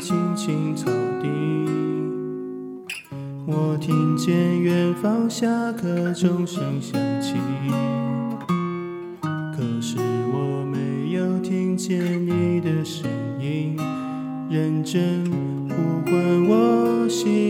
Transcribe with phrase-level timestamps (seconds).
[0.00, 0.90] 青青草
[1.20, 1.28] 地。
[3.46, 7.34] 我听见远方下课钟声响起，
[9.54, 9.98] 可是
[10.32, 13.06] 我没有听见你的声
[13.38, 13.76] 音，
[14.48, 15.24] 认真
[15.68, 17.49] 呼唤我心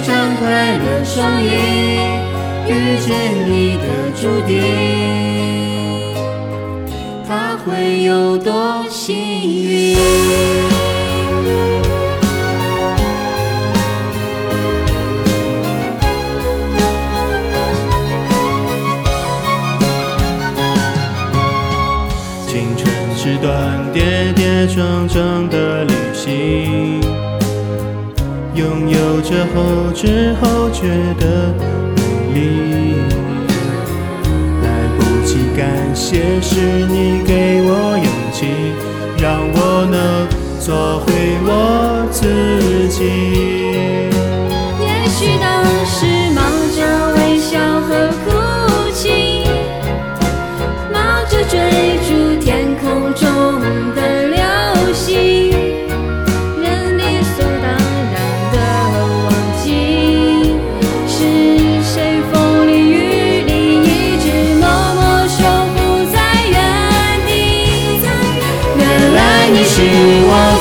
[0.00, 1.46] 张开了双翼，
[2.68, 3.10] 遇见
[3.46, 3.82] 你的
[4.20, 4.52] 注定，
[7.26, 9.96] 他会有多幸运？
[22.46, 22.84] 青春
[23.16, 27.00] 是段跌跌撞撞的旅行，
[28.54, 30.88] 拥有着后知后觉
[31.18, 31.52] 的
[31.96, 32.02] 美
[32.34, 32.38] 丽。
[34.62, 34.66] 来
[34.96, 35.62] 不及感
[35.94, 38.46] 谢，是你给我勇气，
[39.22, 39.58] 让我
[39.90, 39.96] 能
[40.60, 41.13] 做回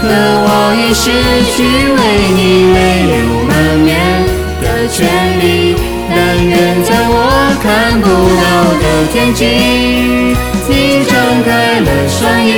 [0.00, 0.48] 可我
[0.80, 1.04] 已失
[1.52, 1.56] 去
[1.92, 2.00] 为
[2.34, 2.40] 你
[2.72, 2.78] 泪
[3.10, 3.14] 流
[3.46, 3.52] 满
[3.84, 3.88] 面
[4.62, 4.96] 的权
[5.38, 5.44] 利，
[6.08, 6.52] 但愿
[6.82, 7.14] 在我
[7.62, 7.64] 看
[8.00, 8.06] 不
[8.40, 8.42] 到
[8.80, 9.40] 的天际，
[10.68, 10.72] 你
[11.04, 11.12] 张
[11.44, 11.48] 开
[11.80, 12.48] 了双翼，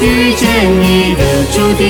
[0.00, 0.04] 遇
[0.34, 0.42] 见
[0.80, 0.84] 你
[1.16, 1.20] 的
[1.52, 1.82] 注定，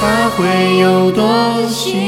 [0.00, 0.02] 他
[0.36, 0.38] 会
[0.78, 0.82] 有
[1.12, 1.22] 多
[1.68, 2.03] 幸运？